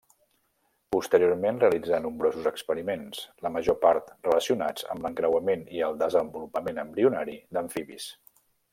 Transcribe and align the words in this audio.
Posteriorment 0.95 1.59
realitzà 1.63 1.99
nombrosos 2.05 2.47
experiments, 2.53 3.21
la 3.47 3.53
major 3.59 3.79
part 3.85 4.11
relacionats 4.31 4.89
amb 4.97 5.07
l'encreuament 5.07 5.69
i 5.79 5.87
el 5.91 6.03
desenvolupament 6.05 6.85
embrionari 6.89 7.41
d'amfibis. 7.57 8.15